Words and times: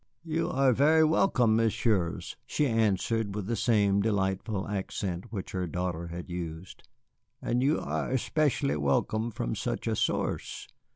"You 0.23 0.49
are 0.49 0.73
very 0.73 1.03
welcome, 1.03 1.55
Messieurs," 1.55 2.35
she 2.47 2.65
answered, 2.65 3.35
with 3.35 3.45
the 3.45 3.55
same 3.55 4.01
delightful 4.01 4.67
accent 4.67 5.31
which 5.31 5.51
her 5.51 5.67
daughter 5.67 6.07
had 6.07 6.27
used, 6.27 6.81
"and 7.39 7.61
you 7.61 7.79
are 7.79 8.09
especially 8.09 8.77
welcome 8.77 9.29
from 9.29 9.53
such 9.53 9.85
a 9.85 9.95
source. 9.95 10.67